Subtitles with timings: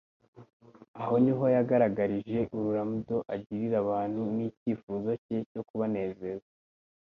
[1.01, 6.47] Aho niho yagaragarije urulamdo agirira abantu n' icyifuzo cye cyo kubanezeza.